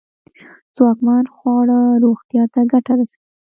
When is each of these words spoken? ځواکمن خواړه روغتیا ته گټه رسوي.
ځواکمن 0.75 1.25
خواړه 1.35 1.79
روغتیا 2.03 2.43
ته 2.53 2.59
گټه 2.71 2.93
رسوي. 2.99 3.21